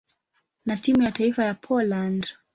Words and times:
na 0.65 0.77
timu 0.77 1.03
ya 1.03 1.11
taifa 1.11 1.43
ya 1.45 1.53
Poland. 1.53 2.27